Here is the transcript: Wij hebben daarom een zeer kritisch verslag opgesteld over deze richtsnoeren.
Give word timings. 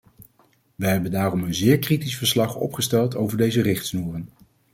Wij 0.75 0.91
hebben 0.91 1.11
daarom 1.11 1.43
een 1.43 1.53
zeer 1.53 1.79
kritisch 1.79 2.17
verslag 2.17 2.55
opgesteld 2.55 3.15
over 3.15 3.37
deze 3.37 3.61
richtsnoeren. 3.61 4.29